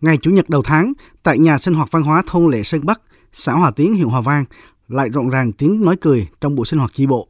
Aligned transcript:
Ngày 0.00 0.16
Chủ 0.16 0.30
nhật 0.30 0.50
đầu 0.50 0.62
tháng, 0.62 0.92
tại 1.22 1.38
nhà 1.38 1.58
sinh 1.58 1.74
hoạt 1.74 1.90
văn 1.90 2.02
hóa 2.02 2.22
thôn 2.26 2.50
Lệ 2.50 2.62
Sơn 2.62 2.86
Bắc, 2.86 3.00
xã 3.32 3.52
Hòa 3.52 3.70
Tiến, 3.70 3.94
huyện 3.94 4.08
Hòa 4.08 4.20
Vang, 4.20 4.44
lại 4.88 5.08
rộn 5.08 5.28
ràng 5.28 5.52
tiếng 5.52 5.84
nói 5.84 5.96
cười 6.00 6.28
trong 6.40 6.54
buổi 6.54 6.66
sinh 6.66 6.78
hoạt 6.78 6.90
chi 6.94 7.06
bộ. 7.06 7.28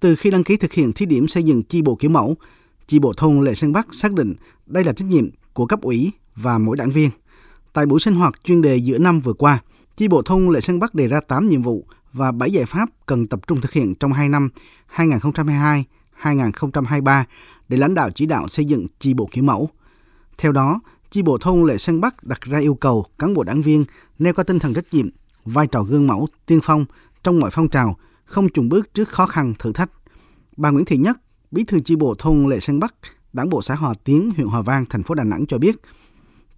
Từ 0.00 0.16
khi 0.16 0.30
đăng 0.30 0.44
ký 0.44 0.56
thực 0.56 0.72
hiện 0.72 0.92
thí 0.92 1.06
điểm 1.06 1.28
xây 1.28 1.42
dựng 1.42 1.62
chi 1.62 1.82
bộ 1.82 1.94
kiểu 1.94 2.10
mẫu, 2.10 2.36
chi 2.86 2.98
bộ 2.98 3.12
thôn 3.16 3.44
Lệ 3.44 3.54
Sơn 3.54 3.72
Bắc 3.72 3.94
xác 3.94 4.12
định 4.12 4.34
đây 4.66 4.84
là 4.84 4.92
trách 4.92 5.04
nhiệm 5.04 5.30
của 5.52 5.66
cấp 5.66 5.82
ủy 5.82 6.12
và 6.36 6.58
mỗi 6.58 6.76
đảng 6.76 6.90
viên. 6.90 7.10
Tại 7.72 7.86
buổi 7.86 8.00
sinh 8.00 8.14
hoạt 8.14 8.34
chuyên 8.44 8.62
đề 8.62 8.76
giữa 8.76 8.98
năm 8.98 9.20
vừa 9.20 9.32
qua, 9.32 9.58
chi 9.96 10.08
bộ 10.08 10.22
thôn 10.22 10.48
Lệ 10.48 10.60
Sơn 10.60 10.80
Bắc 10.80 10.94
đề 10.94 11.08
ra 11.08 11.20
8 11.20 11.48
nhiệm 11.48 11.62
vụ 11.62 11.86
và 12.12 12.32
7 12.32 12.50
giải 12.50 12.66
pháp 12.66 12.88
cần 13.06 13.26
tập 13.26 13.40
trung 13.46 13.60
thực 13.60 13.72
hiện 13.72 13.94
trong 13.94 14.12
2 14.12 14.28
năm 14.28 14.48
2022-2023 14.96 17.24
để 17.68 17.76
lãnh 17.76 17.94
đạo 17.94 18.10
chỉ 18.10 18.26
đạo 18.26 18.48
xây 18.48 18.64
dựng 18.64 18.86
chi 18.98 19.14
bộ 19.14 19.28
kiểu 19.32 19.44
mẫu. 19.44 19.70
Theo 20.38 20.52
đó, 20.52 20.80
chi 21.10 21.22
bộ 21.22 21.38
thôn 21.38 21.62
Lệ 21.66 21.78
Sơn 21.78 22.00
Bắc 22.00 22.24
đặt 22.24 22.40
ra 22.40 22.58
yêu 22.58 22.74
cầu 22.74 23.06
cán 23.18 23.34
bộ 23.34 23.42
đảng 23.42 23.62
viên 23.62 23.84
nêu 24.18 24.32
cao 24.32 24.44
tinh 24.44 24.58
thần 24.58 24.74
trách 24.74 24.84
nhiệm, 24.92 25.08
vai 25.44 25.66
trò 25.66 25.82
gương 25.82 26.06
mẫu, 26.06 26.28
tiên 26.46 26.60
phong 26.62 26.84
trong 27.24 27.40
mọi 27.40 27.50
phong 27.50 27.68
trào, 27.68 27.96
không 28.24 28.48
chùn 28.48 28.68
bước 28.68 28.94
trước 28.94 29.08
khó 29.08 29.26
khăn, 29.26 29.54
thử 29.58 29.72
thách. 29.72 29.90
Bà 30.56 30.70
Nguyễn 30.70 30.84
Thị 30.84 30.96
Nhất, 30.96 31.16
bí 31.50 31.64
thư 31.64 31.80
chi 31.80 31.96
bộ 31.96 32.14
thôn 32.18 32.46
Lệ 32.50 32.60
Sơn 32.60 32.80
Bắc, 32.80 32.94
đảng 33.32 33.48
bộ 33.48 33.62
xã 33.62 33.74
Hòa 33.74 33.94
Tiến, 34.04 34.30
huyện 34.36 34.46
Hòa 34.46 34.62
Vang, 34.62 34.86
thành 34.86 35.02
phố 35.02 35.14
Đà 35.14 35.24
Nẵng 35.24 35.46
cho 35.46 35.58
biết, 35.58 35.76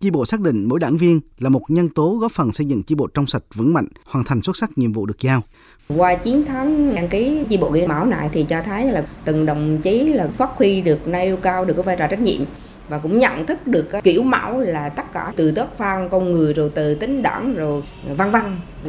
chi 0.01 0.11
bộ 0.11 0.27
xác 0.27 0.41
định 0.41 0.65
mỗi 0.65 0.81
đảng 0.81 0.97
viên 0.97 1.21
là 1.39 1.49
một 1.49 1.63
nhân 1.69 1.89
tố 1.89 2.19
góp 2.21 2.33
phần 2.33 2.53
xây 2.53 2.67
dựng 2.67 2.83
chi 2.83 2.95
bộ 2.95 3.07
trong 3.07 3.27
sạch 3.27 3.43
vững 3.55 3.75
mạnh, 3.75 3.89
hoàn 4.05 4.25
thành 4.25 4.43
xuất 4.43 4.57
sắc 4.57 4.79
nhiệm 4.79 4.93
vụ 4.93 5.07
được 5.07 5.21
giao. 5.21 5.43
Qua 5.89 6.15
chiến 6.17 6.45
thắng 6.45 6.95
đăng 6.95 7.09
ký 7.09 7.45
chi 7.49 7.57
bộ 7.57 7.71
gương 7.71 7.89
mẫu 7.89 8.05
này 8.05 8.31
thì 8.33 8.45
cho 8.49 8.63
thấy 8.63 8.93
là 8.93 9.07
từng 9.25 9.47
đồng 9.47 9.79
chí 9.83 10.05
là 10.05 10.29
phát 10.29 10.51
huy 10.57 10.81
được 10.81 11.09
nêu 11.09 11.37
cao 11.37 11.65
được 11.65 11.75
cái 11.75 11.83
vai 11.83 11.97
trò 11.99 12.07
trách 12.07 12.21
nhiệm 12.21 12.41
và 12.89 12.99
cũng 12.99 13.19
nhận 13.19 13.47
thức 13.47 13.67
được 13.67 13.93
ờ, 13.93 14.01
kiểu 14.05 14.23
mẫu 14.23 14.61
là 14.61 14.89
tất 14.89 15.13
cả 15.13 15.33
từ 15.37 15.51
đất 15.51 15.69
phong 15.79 16.09
con 16.09 16.33
người 16.33 16.55
rồi 16.55 16.71
từ 16.75 16.95
tính 16.95 17.23
đảng 17.23 17.55
rồi 17.55 17.83
vân 18.17 18.31
vân 18.31 18.43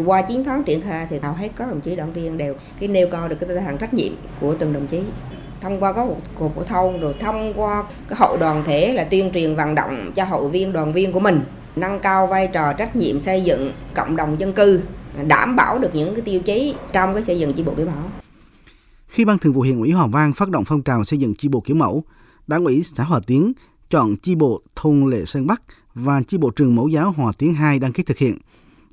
qua 0.05 0.21
chiến 0.21 0.43
thắng 0.43 0.63
triển 0.63 0.81
khai 0.81 1.07
thì 1.09 1.19
hầu 1.19 1.33
hết 1.33 1.49
các 1.55 1.67
đồng 1.69 1.81
chí 1.81 1.95
đảng 1.95 2.13
viên 2.13 2.37
đều 2.37 2.55
cái 2.79 2.89
nêu 2.89 3.07
cao 3.11 3.27
được 3.27 3.35
cái 3.39 3.47
tinh 3.47 3.57
thần 3.65 3.77
trách 3.77 3.93
nhiệm 3.93 4.13
của 4.39 4.55
từng 4.59 4.73
đồng 4.73 4.87
chí 4.87 4.99
thông 5.61 5.83
qua 5.83 5.93
các 5.93 6.07
cuộc 6.35 6.55
phổ 6.55 6.63
thông 6.63 6.99
rồi 6.99 7.13
thông 7.19 7.53
qua 7.55 7.83
cái 8.07 8.17
hội 8.19 8.37
đoàn 8.37 8.63
thể 8.65 8.93
là 8.93 9.03
tuyên 9.03 9.31
truyền 9.33 9.55
vận 9.55 9.75
động 9.75 10.11
cho 10.15 10.23
hội 10.23 10.49
viên 10.49 10.73
đoàn 10.73 10.93
viên 10.93 11.11
của 11.11 11.19
mình 11.19 11.41
nâng 11.75 11.99
cao 11.99 12.27
vai 12.27 12.47
trò 12.47 12.73
trách 12.73 12.95
nhiệm 12.95 13.19
xây 13.19 13.43
dựng 13.43 13.73
cộng 13.95 14.15
đồng 14.15 14.39
dân 14.39 14.53
cư 14.53 14.81
đảm 15.27 15.55
bảo 15.55 15.79
được 15.79 15.95
những 15.95 16.15
cái 16.15 16.21
tiêu 16.21 16.39
chí 16.39 16.75
trong 16.91 17.13
cái 17.13 17.23
xây 17.23 17.39
dựng 17.39 17.53
chi 17.53 17.63
bộ 17.63 17.73
kiểu 17.77 17.85
mẫu. 17.85 18.09
Khi 19.07 19.25
Ban 19.25 19.37
Thường 19.37 19.53
vụ 19.53 19.61
huyện 19.61 19.79
ủy 19.79 19.91
Hòa 19.91 20.07
Vang 20.07 20.33
phát 20.33 20.49
động 20.49 20.63
phong 20.65 20.81
trào 20.81 21.03
xây 21.03 21.19
dựng 21.19 21.35
chi 21.35 21.47
bộ 21.47 21.59
kiểu 21.59 21.75
mẫu, 21.75 22.03
Đảng 22.47 22.65
ủy 22.65 22.83
xã 22.83 23.03
Hòa 23.03 23.19
Tiến 23.27 23.53
chọn 23.89 24.17
chi 24.17 24.35
bộ 24.35 24.61
thôn 24.75 25.09
Lệ 25.09 25.25
Sơn 25.25 25.47
Bắc 25.47 25.61
và 25.93 26.21
chi 26.21 26.37
bộ 26.37 26.49
trường 26.49 26.75
mẫu 26.75 26.87
giáo 26.87 27.11
Hòa 27.11 27.31
Tiến 27.37 27.53
2 27.53 27.79
đăng 27.79 27.93
ký 27.93 28.03
thực 28.03 28.17
hiện. 28.17 28.37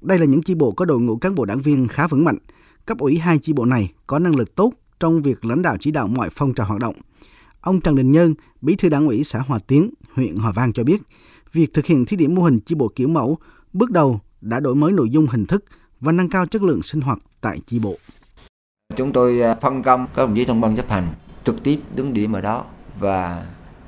Đây 0.00 0.18
là 0.18 0.24
những 0.24 0.42
chi 0.42 0.54
bộ 0.54 0.72
có 0.72 0.84
đội 0.84 1.00
ngũ 1.00 1.16
cán 1.16 1.34
bộ 1.34 1.44
đảng 1.44 1.60
viên 1.60 1.88
khá 1.88 2.06
vững 2.06 2.24
mạnh. 2.24 2.36
Cấp 2.86 2.98
ủy 2.98 3.18
hai 3.18 3.38
chi 3.38 3.52
bộ 3.52 3.64
này 3.64 3.92
có 4.06 4.18
năng 4.18 4.36
lực 4.36 4.54
tốt 4.54 4.72
trong 5.00 5.22
việc 5.22 5.44
lãnh 5.44 5.62
đạo 5.62 5.76
chỉ 5.80 5.90
đạo 5.90 6.06
mọi 6.06 6.28
phong 6.32 6.54
trào 6.54 6.66
hoạt 6.66 6.80
động. 6.80 6.94
Ông 7.60 7.80
Trần 7.80 7.94
Đình 7.94 8.12
Nhân, 8.12 8.34
bí 8.60 8.76
thư 8.76 8.88
đảng 8.88 9.06
ủy 9.06 9.24
xã 9.24 9.38
Hòa 9.38 9.58
Tiến, 9.66 9.90
huyện 10.12 10.36
Hòa 10.36 10.52
Vang 10.52 10.72
cho 10.72 10.84
biết, 10.84 11.02
việc 11.52 11.74
thực 11.74 11.86
hiện 11.86 12.04
thí 12.04 12.16
điểm 12.16 12.34
mô 12.34 12.42
hình 12.42 12.60
chi 12.60 12.74
bộ 12.74 12.88
kiểu 12.88 13.08
mẫu 13.08 13.38
bước 13.72 13.90
đầu 13.90 14.20
đã 14.40 14.60
đổi 14.60 14.74
mới 14.74 14.92
nội 14.92 15.10
dung 15.10 15.26
hình 15.26 15.46
thức 15.46 15.64
và 16.00 16.12
nâng 16.12 16.28
cao 16.28 16.46
chất 16.46 16.62
lượng 16.62 16.82
sinh 16.82 17.00
hoạt 17.00 17.18
tại 17.40 17.60
chi 17.66 17.78
bộ. 17.78 17.94
Chúng 18.96 19.12
tôi 19.12 19.40
à, 19.40 19.56
phân 19.62 19.82
công 19.82 20.06
các 20.06 20.22
đồng 20.22 20.34
chí 20.34 20.44
trong 20.44 20.60
ban 20.60 20.76
chấp 20.76 20.88
hành 20.88 21.14
trực 21.44 21.62
tiếp 21.62 21.80
đứng 21.94 22.12
điểm 22.12 22.32
ở 22.32 22.40
đó 22.40 22.64
và 22.98 23.46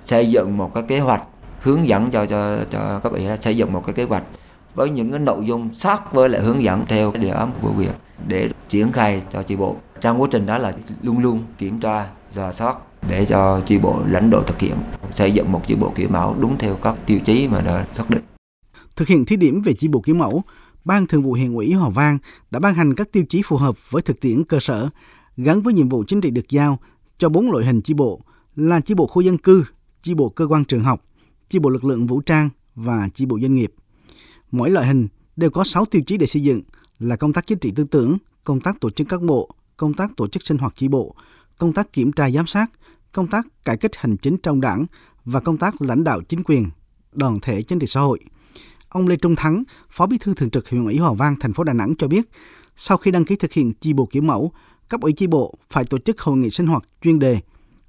xây 0.08 0.30
dựng 0.30 0.56
một 0.56 0.74
cái 0.74 0.84
kế 0.88 1.00
hoạch 1.00 1.22
hướng 1.60 1.88
dẫn 1.88 2.10
cho 2.10 2.26
cho 2.26 2.58
cho 2.70 3.00
các 3.02 3.12
bạn 3.12 3.42
xây 3.42 3.56
dựng 3.56 3.72
một 3.72 3.86
cái 3.86 3.94
kế 3.94 4.04
hoạch 4.04 4.22
với 4.74 4.90
những 4.90 5.10
cái 5.10 5.20
nội 5.20 5.46
dung 5.46 5.74
sát 5.74 6.12
với 6.12 6.28
lại 6.28 6.42
hướng 6.42 6.62
dẫn 6.62 6.86
theo 6.88 7.10
cái 7.10 7.22
đề 7.22 7.28
án 7.28 7.52
của 7.62 7.68
huyện 7.68 7.92
để 8.26 8.48
triển 8.68 8.92
khai 8.92 9.22
cho 9.32 9.42
chi 9.42 9.56
bộ. 9.56 9.76
Trong 10.00 10.22
quá 10.22 10.28
trình 10.30 10.46
đó 10.46 10.58
là 10.58 10.72
luôn 11.02 11.18
luôn 11.18 11.42
kiểm 11.58 11.80
tra, 11.80 12.06
rà 12.34 12.52
soát 12.52 12.76
để 13.08 13.26
cho 13.26 13.60
chi 13.66 13.78
bộ 13.78 14.00
lãnh 14.06 14.30
đạo 14.30 14.42
thực 14.42 14.58
hiện 14.58 14.74
xây 15.14 15.32
dựng 15.32 15.52
một 15.52 15.66
chi 15.66 15.74
bộ 15.74 15.92
kiểu 15.94 16.08
mẫu 16.08 16.36
đúng 16.40 16.58
theo 16.58 16.74
các 16.74 16.94
tiêu 17.06 17.18
chí 17.24 17.48
mà 17.48 17.60
đã 17.60 17.86
xác 17.92 18.10
định. 18.10 18.22
Thực 18.96 19.08
hiện 19.08 19.24
thí 19.24 19.36
điểm 19.36 19.62
về 19.62 19.72
chi 19.74 19.88
bộ 19.88 20.00
kiểu 20.00 20.14
mẫu, 20.14 20.42
Ban 20.84 21.06
Thường 21.06 21.22
vụ 21.22 21.32
Huyện 21.32 21.54
ủy 21.54 21.72
Hòa 21.72 21.88
Vang 21.88 22.18
đã 22.50 22.60
ban 22.60 22.74
hành 22.74 22.94
các 22.94 23.12
tiêu 23.12 23.24
chí 23.28 23.42
phù 23.44 23.56
hợp 23.56 23.76
với 23.90 24.02
thực 24.02 24.20
tiễn 24.20 24.44
cơ 24.44 24.58
sở, 24.60 24.88
gắn 25.36 25.62
với 25.62 25.74
nhiệm 25.74 25.88
vụ 25.88 26.04
chính 26.06 26.20
trị 26.20 26.30
được 26.30 26.48
giao 26.48 26.78
cho 27.18 27.28
bốn 27.28 27.50
loại 27.50 27.66
hình 27.66 27.80
chi 27.80 27.94
bộ 27.94 28.20
là 28.56 28.80
chi 28.80 28.94
bộ 28.94 29.06
khu 29.06 29.22
dân 29.22 29.38
cư, 29.38 29.64
chi 30.02 30.14
bộ 30.14 30.28
cơ 30.28 30.46
quan 30.46 30.64
trường 30.64 30.82
học, 30.82 31.04
chi 31.48 31.58
bộ 31.58 31.70
lực 31.70 31.84
lượng 31.84 32.06
vũ 32.06 32.20
trang 32.20 32.48
và 32.74 33.08
chi 33.14 33.26
bộ 33.26 33.38
doanh 33.40 33.54
nghiệp. 33.54 33.72
Mỗi 34.50 34.70
loại 34.70 34.86
hình 34.86 35.08
đều 35.36 35.50
có 35.50 35.64
6 35.64 35.84
tiêu 35.84 36.02
chí 36.06 36.16
để 36.16 36.26
xây 36.26 36.42
dựng 36.42 36.62
là 36.98 37.16
công 37.16 37.32
tác 37.32 37.46
chính 37.46 37.58
trị 37.58 37.72
tư 37.76 37.84
tưởng, 37.84 38.18
công 38.44 38.60
tác 38.60 38.80
tổ 38.80 38.90
chức 38.90 39.08
các 39.08 39.22
bộ, 39.22 39.50
công 39.76 39.94
tác 39.94 40.16
tổ 40.16 40.28
chức 40.28 40.42
sinh 40.42 40.58
hoạt 40.58 40.74
chi 40.76 40.88
bộ, 40.88 41.14
công 41.58 41.72
tác 41.72 41.92
kiểm 41.92 42.12
tra 42.12 42.30
giám 42.30 42.46
sát, 42.46 42.66
công 43.12 43.26
tác 43.26 43.46
cải 43.64 43.76
cách 43.76 43.96
hành 43.96 44.16
chính 44.16 44.36
trong 44.42 44.60
đảng 44.60 44.86
và 45.24 45.40
công 45.40 45.58
tác 45.58 45.82
lãnh 45.82 46.04
đạo 46.04 46.20
chính 46.28 46.42
quyền, 46.44 46.70
đoàn 47.12 47.38
thể 47.42 47.62
chính 47.62 47.78
trị 47.78 47.86
xã 47.86 48.00
hội. 48.00 48.18
Ông 48.88 49.08
Lê 49.08 49.16
Trung 49.16 49.36
Thắng, 49.36 49.62
Phó 49.90 50.06
Bí 50.06 50.18
thư 50.18 50.34
Thường 50.34 50.50
trực 50.50 50.70
huyện 50.70 50.84
ủy 50.84 50.96
Hòa 50.96 51.12
Vang, 51.12 51.36
thành 51.40 51.52
phố 51.52 51.64
Đà 51.64 51.72
Nẵng 51.72 51.94
cho 51.98 52.08
biết, 52.08 52.30
sau 52.76 52.96
khi 52.96 53.10
đăng 53.10 53.24
ký 53.24 53.36
thực 53.36 53.52
hiện 53.52 53.72
chi 53.80 53.92
bộ 53.92 54.06
kiểu 54.06 54.22
mẫu, 54.22 54.52
cấp 54.88 55.00
ủy 55.00 55.12
chi 55.12 55.26
bộ 55.26 55.54
phải 55.70 55.84
tổ 55.84 55.98
chức 55.98 56.20
hội 56.20 56.36
nghị 56.36 56.50
sinh 56.50 56.66
hoạt 56.66 56.82
chuyên 57.02 57.18
đề, 57.18 57.40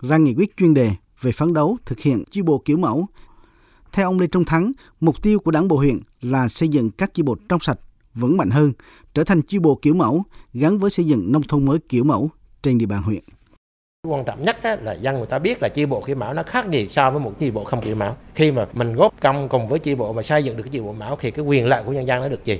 ra 0.01 0.17
nghị 0.17 0.33
quyết 0.33 0.57
chuyên 0.57 0.73
đề 0.73 0.95
về 1.21 1.31
phấn 1.31 1.53
đấu 1.53 1.77
thực 1.85 1.99
hiện 1.99 2.23
chi 2.31 2.41
bộ 2.41 2.61
kiểu 2.65 2.77
mẫu. 2.77 3.07
Theo 3.91 4.07
ông 4.07 4.19
Lê 4.19 4.27
Trung 4.27 4.45
Thắng, 4.45 4.71
mục 4.99 5.21
tiêu 5.21 5.39
của 5.39 5.51
Đảng 5.51 5.67
bộ 5.67 5.77
huyện 5.77 5.99
là 6.21 6.47
xây 6.47 6.69
dựng 6.69 6.91
các 6.91 7.13
chi 7.13 7.23
bộ 7.23 7.35
trong 7.49 7.59
sạch, 7.59 7.79
vững 8.13 8.37
mạnh 8.37 8.49
hơn, 8.49 8.73
trở 9.13 9.23
thành 9.23 9.41
chi 9.41 9.59
bộ 9.59 9.79
kiểu 9.81 9.93
mẫu 9.93 10.23
gắn 10.53 10.77
với 10.77 10.91
xây 10.91 11.05
dựng 11.05 11.31
nông 11.31 11.43
thôn 11.43 11.65
mới 11.65 11.79
kiểu 11.89 12.03
mẫu 12.03 12.29
trên 12.61 12.77
địa 12.77 12.85
bàn 12.85 13.03
huyện. 13.03 13.21
Quan 14.07 14.25
trọng 14.25 14.43
nhất 14.43 14.57
là 14.63 14.93
dân 14.93 15.15
người 15.15 15.25
ta 15.25 15.39
biết 15.39 15.61
là 15.61 15.69
chi 15.69 15.85
bộ 15.85 16.03
kiểu 16.07 16.15
mẫu 16.15 16.33
nó 16.33 16.43
khác 16.43 16.69
gì 16.71 16.87
so 16.87 17.11
với 17.11 17.19
một 17.19 17.39
chi 17.39 17.51
bộ 17.51 17.63
không 17.63 17.81
kiểu 17.81 17.95
mẫu. 17.95 18.15
Khi 18.35 18.51
mà 18.51 18.67
mình 18.73 18.95
góp 18.95 19.21
công 19.21 19.49
cùng 19.49 19.67
với 19.67 19.79
chi 19.79 19.95
bộ 19.95 20.13
mà 20.13 20.23
xây 20.23 20.43
dựng 20.43 20.57
được 20.57 20.63
cái 20.63 20.71
chi 20.71 20.79
bộ 20.79 20.93
mẫu 20.93 21.17
thì 21.19 21.31
cái 21.31 21.45
quyền 21.45 21.67
lợi 21.67 21.83
của 21.85 21.91
nhân 21.91 22.07
dân 22.07 22.21
nó 22.21 22.29
được 22.29 22.45
gì? 22.45 22.59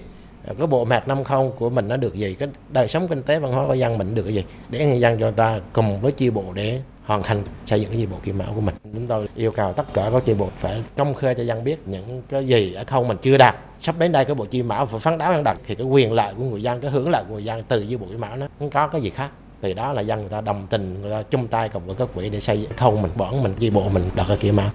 Cái 0.58 0.68
bộ 0.68 0.86
mặt 0.86 1.08
năm 1.08 1.24
không 1.24 1.52
của 1.58 1.70
mình 1.70 1.88
nó 1.88 1.98
được 1.98 2.16
gì? 2.16 2.34
Cái 2.34 2.50
đời 2.70 2.88
sống 2.88 3.08
kinh 3.08 3.24
tế, 3.24 3.40
văn 3.40 3.52
hóa 3.52 3.68
của 3.68 3.74
dân 3.74 3.98
mình 3.98 4.16
được 4.16 4.24
cái 4.24 4.34
gì? 4.34 4.44
Để 4.70 4.86
người 4.86 5.00
dân 5.00 5.20
cho 5.20 5.32
ta 5.32 5.60
cùng 5.74 6.02
với 6.02 6.12
chi 6.12 6.30
bộ 6.30 6.54
để 6.54 6.82
hoàn 7.06 7.24
thành 7.24 7.44
xây 7.66 7.82
dựng 7.82 7.90
cái 7.90 8.00
chi 8.00 8.06
bộ 8.06 8.18
kiểu 8.24 8.34
mẫu 8.34 8.54
của 8.56 8.62
mình. 8.62 8.76
Chúng 8.94 9.08
tôi 9.08 9.28
yêu 9.36 9.52
cầu 9.52 9.74
tất 9.74 9.94
cả 9.94 10.10
các 10.14 10.26
chi 10.26 10.34
bộ 10.34 10.50
phải 10.58 10.84
công 10.98 11.14
khai 11.14 11.36
cho 11.36 11.44
dân 11.44 11.64
biết 11.64 11.88
những 11.88 12.22
cái 12.30 12.48
gì 12.48 12.74
ở 12.74 12.84
không 12.88 13.08
mình 13.08 13.18
chưa 13.22 13.38
đạt. 13.38 13.56
Sắp 13.80 13.96
đến 14.00 14.12
đây 14.12 14.26
cái 14.26 14.36
bộ 14.36 14.46
chi 14.46 14.64
mẫu 14.64 14.86
phải 14.86 15.00
phấn 15.00 15.18
đấu 15.18 15.32
ăn 15.32 15.44
đặt 15.44 15.58
thì 15.68 15.76
cái 15.76 15.88
quyền 15.88 16.14
lợi 16.14 16.34
của 16.38 16.44
người 16.44 16.64
dân, 16.64 16.82
cái 16.82 16.92
hưởng 16.92 17.10
lợi 17.10 17.24
của 17.28 17.34
người 17.34 17.44
dân 17.44 17.64
từ 17.68 17.86
chi 17.90 17.98
bộ 17.98 18.06
kiểu 18.10 18.18
mẫu 18.18 18.36
nó 18.36 18.48
không 18.60 18.70
có 18.70 18.88
cái 18.88 19.02
gì 19.02 19.10
khác. 19.10 19.32
Từ 19.62 19.74
đó 19.74 19.94
là 19.94 20.02
dân 20.02 20.20
người 20.20 20.30
ta 20.30 20.42
đồng 20.42 20.68
tình, 20.70 21.02
người 21.02 21.12
ta 21.12 21.22
chung 21.22 21.48
tay 21.48 21.70
cùng 21.70 21.86
với 21.86 21.96
các 21.96 22.10
quỹ 22.16 22.30
để 22.30 22.40
xây 22.40 22.68
không 22.78 23.02
mình 23.02 23.12
bỏng 23.16 23.44
mình, 23.44 23.54
chi 23.60 23.70
bộ 23.70 23.90
mình 23.90 24.10
đạt 24.16 24.28
cái 24.28 24.38
kiểu 24.38 24.54
mẫu. 24.54 24.70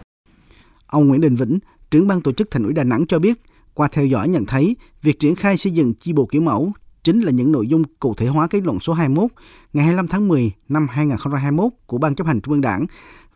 Ông 0.87 1.09
Nguyễn 1.09 1.21
Đình 1.21 1.37
Vĩnh, 1.37 1.59
trưởng 1.91 2.09
ban 2.09 2.21
tổ 2.21 2.33
chức 2.33 2.51
thành 2.51 2.65
ủy 2.65 2.73
Đà 2.73 2.85
Nẵng 2.85 3.07
cho 3.09 3.19
biết 3.19 3.35
qua 3.75 3.89
theo 3.93 4.07
dõi 4.07 4.29
nhận 4.29 4.47
thấy, 4.47 4.77
việc 5.03 5.19
triển 5.19 5.35
khai 5.35 5.57
xây 5.57 5.73
dựng 5.73 5.95
chi 5.95 6.13
bộ 6.13 6.27
kiểu 6.27 6.43
mẫu 6.43 6.73
chính 7.05 7.21
là 7.21 7.31
những 7.31 7.53
nội 7.53 7.67
dung 7.69 7.83
cụ 8.01 8.15
thể 8.15 8.27
hóa 8.27 8.47
kết 8.47 8.63
luận 8.63 8.81
số 8.81 8.93
21 8.93 9.31
ngày 9.73 9.85
25 9.85 10.09
tháng 10.09 10.29
10 10.29 10.53
năm 10.69 10.87
2021 10.91 11.73
của 11.87 11.99
Ban 11.99 12.15
chấp 12.15 12.27
hành 12.27 12.41
Trung 12.41 12.53
ương 12.53 12.61
Đảng 12.61 12.87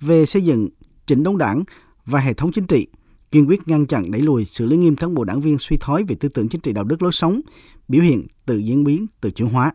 về 0.01 0.27
xây 0.27 0.43
dựng 0.43 0.69
chỉnh 1.07 1.23
đốn 1.23 1.39
đảng 1.39 1.65
và 2.05 2.21
hệ 2.21 2.35
thống 2.35 2.53
chính 2.53 2.67
trị, 2.67 2.87
kiên 3.31 3.49
quyết 3.49 3.69
ngăn 3.69 3.87
chặn 3.87 4.11
đẩy 4.11 4.23
lùi 4.23 4.45
xử 4.45 4.67
lý 4.67 4.77
nghiêm 4.77 4.97
cán 4.97 5.15
bộ 5.15 5.25
đảng 5.25 5.41
viên 5.41 5.59
suy 5.59 5.77
thoái 5.77 6.05
về 6.05 6.15
tư 6.21 6.29
tưởng 6.29 6.49
chính 6.49 6.61
trị 6.61 6.73
đạo 6.73 6.85
đức 6.85 7.03
lối 7.03 7.13
sống, 7.13 7.41
biểu 7.89 8.03
hiện 8.03 8.27
tự 8.47 8.59
diễn 8.59 8.85
biến, 8.85 9.07
tự 9.21 9.31
chuyển 9.31 9.49
hóa. 9.49 9.73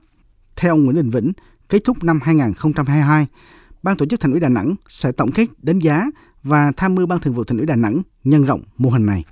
Theo 0.55 0.73
ông 0.73 0.83
Nguyễn 0.83 0.95
Đình 0.95 1.09
Vĩnh, 1.09 1.31
kết 1.69 1.83
thúc 1.83 2.03
năm 2.03 2.19
2022, 2.23 3.27
Ban 3.83 3.97
tổ 3.97 4.05
chức 4.05 4.19
Thành 4.19 4.31
ủy 4.31 4.39
Đà 4.39 4.49
Nẵng 4.49 4.75
sẽ 4.87 5.11
tổng 5.11 5.31
kết 5.31 5.45
đánh 5.61 5.79
giá 5.79 6.05
và 6.43 6.71
tham 6.77 6.95
mưu 6.95 7.05
Ban 7.05 7.19
Thường 7.19 7.33
vụ 7.33 7.43
Thành 7.43 7.57
ủy 7.57 7.65
Đà 7.65 7.75
Nẵng 7.75 8.01
nhân 8.23 8.45
rộng 8.45 8.63
mô 8.77 8.89
hình 8.89 9.05
này. 9.05 9.23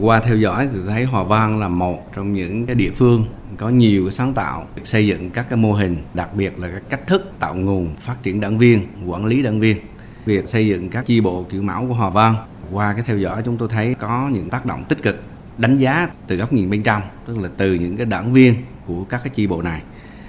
Qua 0.00 0.20
theo 0.20 0.36
dõi 0.36 0.68
thì 0.72 0.78
thấy 0.88 1.04
Hòa 1.04 1.22
Vang 1.22 1.58
là 1.58 1.68
một 1.68 2.14
trong 2.14 2.34
những 2.34 2.66
cái 2.66 2.74
địa 2.74 2.90
phương 2.90 3.26
có 3.56 3.68
nhiều 3.68 4.10
sáng 4.10 4.34
tạo 4.34 4.66
xây 4.84 5.06
dựng 5.06 5.30
các 5.30 5.46
cái 5.50 5.56
mô 5.56 5.72
hình, 5.72 5.96
đặc 6.14 6.34
biệt 6.34 6.58
là 6.58 6.68
các 6.68 6.82
cách 6.88 7.06
thức 7.06 7.32
tạo 7.38 7.54
nguồn 7.54 7.94
phát 7.96 8.22
triển 8.22 8.40
đảng 8.40 8.58
viên, 8.58 8.86
quản 9.06 9.24
lý 9.24 9.42
đảng 9.42 9.60
viên. 9.60 9.76
Việc 10.24 10.48
xây 10.48 10.66
dựng 10.66 10.88
các 10.88 11.06
chi 11.06 11.20
bộ 11.20 11.46
kiểu 11.50 11.62
mẫu 11.62 11.86
của 11.88 11.94
Hòa 11.94 12.10
Vang 12.10 12.36
qua 12.72 12.92
cái 12.92 13.02
theo 13.06 13.18
dõi 13.18 13.42
chúng 13.44 13.56
tôi 13.56 13.68
thấy 13.68 13.94
có 13.94 14.30
những 14.32 14.50
tác 14.50 14.66
động 14.66 14.84
tích 14.88 15.02
cực 15.02 15.22
đánh 15.58 15.76
giá 15.76 16.08
từ 16.26 16.36
góc 16.36 16.52
nhìn 16.52 16.70
bên 16.70 16.82
trong 16.82 17.02
tức 17.26 17.38
là 17.38 17.48
từ 17.56 17.74
những 17.74 17.96
cái 17.96 18.06
đảng 18.06 18.32
viên 18.32 18.54
của 18.86 19.04
các 19.04 19.20
cái 19.24 19.28
chi 19.34 19.46
bộ 19.46 19.62
này 19.62 19.82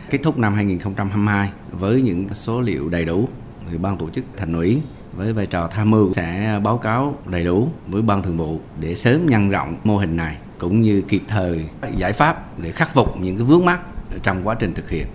kết 0.10 0.20
thúc 0.24 0.38
năm 0.38 0.54
2022 0.54 1.50
với 1.72 2.02
những 2.02 2.28
số 2.34 2.62
liệu 2.62 2.90
đầy 2.90 3.06
đủ 3.06 3.30
thì 3.72 3.78
ban 3.78 3.98
tổ 3.98 4.10
chức 4.10 4.26
thành 4.38 4.54
ủy 4.54 4.82
với 5.18 5.34
vai 5.34 5.46
trò 5.46 5.68
tham 5.68 5.92
mưu 5.92 6.14
sẽ 6.14 6.60
báo 6.64 6.78
cáo 6.78 7.16
đầy 7.26 7.44
đủ 7.44 7.70
với 7.88 8.02
ban 8.02 8.24
thường 8.24 8.38
vụ 8.38 8.60
để 8.80 8.96
sớm 8.96 9.26
nhân 9.26 9.50
rộng 9.50 9.76
mô 9.84 9.98
hình 9.98 10.18
này, 10.18 10.38
cũng 10.58 10.82
như 10.82 11.02
kịp 11.02 11.22
thời 11.28 11.66
giải 11.98 12.14
pháp 12.14 12.60
để 12.60 12.72
khắc 12.72 12.94
phục 12.94 13.22
những 13.22 13.38
cái 13.38 13.46
vướng 13.46 13.66
mắt 13.66 13.80
trong 14.24 14.48
quá 14.48 14.56
trình 14.60 14.74
thực 14.74 14.90
hiện. 14.90 15.08